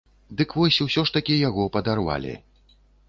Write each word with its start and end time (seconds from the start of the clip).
Дык 0.37 0.53
вось, 0.59 0.79
усё 0.85 1.03
ж 1.09 1.15
такі 1.17 1.37
яго 1.49 1.67
падарвалі. 1.77 2.33